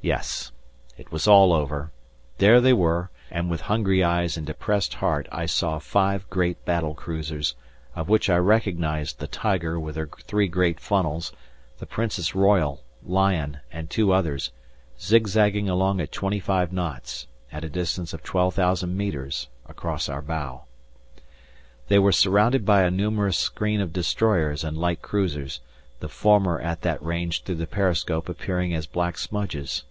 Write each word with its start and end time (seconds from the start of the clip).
Yes! 0.00 0.52
it 0.96 1.10
was 1.10 1.26
all 1.26 1.52
over. 1.52 1.90
There 2.38 2.60
they 2.60 2.72
were, 2.72 3.10
and 3.32 3.50
with 3.50 3.62
hungry 3.62 4.04
eyes 4.04 4.36
and 4.36 4.46
depressed 4.46 4.94
heart 4.94 5.26
I 5.32 5.46
saw 5.46 5.80
five 5.80 6.30
great 6.30 6.64
battle 6.64 6.94
cruisers, 6.94 7.56
of 7.96 8.08
which 8.08 8.30
I 8.30 8.36
recognized 8.36 9.18
the 9.18 9.26
Tiger 9.26 9.78
with 9.78 9.96
her 9.96 10.08
three 10.22 10.46
great 10.46 10.78
funnels, 10.78 11.32
the 11.78 11.84
Princess 11.84 12.32
Royal, 12.36 12.84
Lion 13.04 13.58
and 13.72 13.90
two 13.90 14.12
others, 14.12 14.52
zigzagging 15.00 15.68
along 15.68 16.00
at 16.00 16.12
25 16.12 16.72
knots, 16.72 17.26
at 17.50 17.64
a 17.64 17.68
distance 17.68 18.12
of 18.14 18.22
12,000 18.22 18.96
metres, 18.96 19.48
across 19.66 20.08
our 20.08 20.22
bow. 20.22 20.62
They 21.88 21.98
were 21.98 22.12
surrounded 22.12 22.64
by 22.64 22.82
a 22.84 22.90
numerous 22.90 23.36
screen 23.36 23.80
of 23.80 23.92
destroyers 23.92 24.62
and 24.62 24.78
light 24.78 25.02
cruisers, 25.02 25.58
the 26.00 26.08
former 26.08 26.60
at 26.60 26.82
that 26.82 27.02
range 27.02 27.42
through 27.42 27.56
the 27.56 27.66
periscope 27.66 28.28
appearing 28.28 28.72
as 28.72 28.86
black 28.86 29.18
smudges. 29.18 29.82